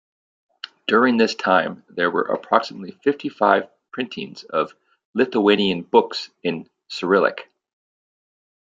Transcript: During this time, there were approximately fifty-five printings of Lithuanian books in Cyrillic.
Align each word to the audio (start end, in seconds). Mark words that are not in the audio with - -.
During 0.87 1.17
this 1.17 1.35
time, 1.35 1.83
there 1.87 2.09
were 2.09 2.23
approximately 2.23 2.89
fifty-five 3.03 3.69
printings 3.91 4.43
of 4.45 4.73
Lithuanian 5.13 5.83
books 5.83 6.31
in 6.41 6.67
Cyrillic. 6.87 7.47